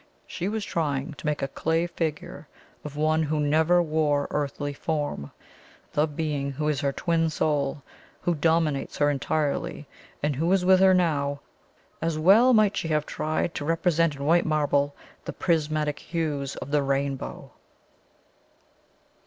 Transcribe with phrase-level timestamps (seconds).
[0.25, 2.47] She was trying to make a clay figure
[2.83, 5.31] of one who never wore earthly form
[5.93, 7.83] the Being who is her Twin Soul,
[8.21, 9.85] who dominates her entirely,
[10.23, 11.41] and who is with her now.
[12.01, 14.95] As well might she have tried to represent in white marble
[15.25, 17.51] the prismatic hues of the rainbow!"